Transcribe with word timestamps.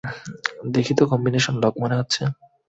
দেখে 0.73 0.93
তো 0.95 1.03
combination 1.11 1.55
lock 1.63 1.73
মনে 1.81 1.95
হচ্ছে। 1.99 2.21